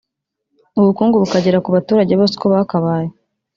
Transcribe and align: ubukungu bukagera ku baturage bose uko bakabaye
ubukungu 0.79 1.15
bukagera 1.23 1.61
ku 1.63 1.69
baturage 1.75 2.13
bose 2.19 2.33
uko 2.35 2.47
bakabaye 2.53 3.09